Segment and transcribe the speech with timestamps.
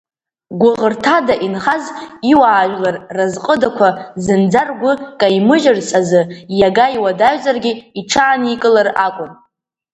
[0.61, 1.85] Гәыӷырҭада инхаз
[2.31, 3.89] иуаажәлар разҟыдақәа
[4.23, 6.21] зынӡа ргәы каимыжьырц азы
[6.59, 9.31] иага иуадаҩзаргьы иҽааникылар акәын.